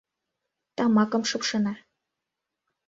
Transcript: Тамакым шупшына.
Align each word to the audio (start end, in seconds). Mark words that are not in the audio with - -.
Тамакым 0.75 1.23
шупшына. 1.29 1.73